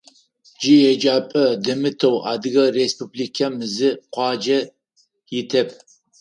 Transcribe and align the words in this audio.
Джы 0.59 0.75
еджапӏэ 0.91 1.45
дэмытэу 1.63 2.17
Адыгэ 2.31 2.65
Республикэм 2.79 3.53
зы 3.73 3.89
къуаджэ 4.13 4.59
итэп. 5.39 5.69